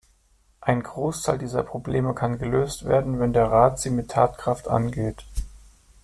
[0.61, 5.25] Ein Großteil dieser Probleme kann gelöst werden, wenn der Rat sie mit Tatkraft angeht.